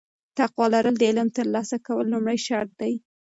تقوا 0.37 0.65
لرل 0.73 0.95
د 0.99 1.03
علم 1.09 1.27
د 1.31 1.35
ترلاسه 1.37 1.77
کولو 1.85 2.11
لومړی 2.13 2.37
شرط 2.47 2.71
دی. 2.81 2.93